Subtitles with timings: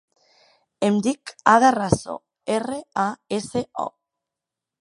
[0.87, 2.17] Em dic Ada Raso:
[2.57, 3.07] erra, a,
[3.41, 3.87] essa, o.